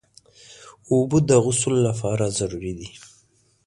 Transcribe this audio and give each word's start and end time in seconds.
اوبه 0.91 1.17
د 1.29 1.31
غسل 1.43 1.73
لپاره 1.87 2.25
ضروري 2.37 2.73
دي. 2.79 2.89